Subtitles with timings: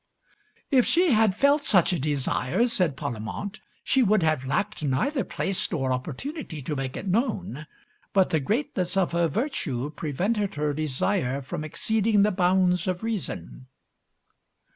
[0.71, 5.71] "If she had felt such a desire," said Parlamente, "she would have lacked neither place
[5.71, 7.67] nor opportunity to make it known;
[8.11, 13.67] but the greatness of her virtue prevented her desire from exceeding the bounds of reason."